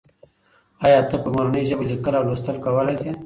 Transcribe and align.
آیا 0.85 0.99
ته 1.09 1.15
په 1.23 1.29
مورنۍ 1.35 1.63
ژبه 1.69 1.83
لیکل 1.91 2.13
او 2.17 2.23
لوستل 2.29 2.57
کولای 2.65 2.95
سې؟ 3.01 3.11